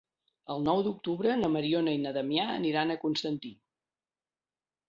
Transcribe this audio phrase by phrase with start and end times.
[0.53, 3.53] El nou d'octubre na Mariona i na Damià aniran a Constantí.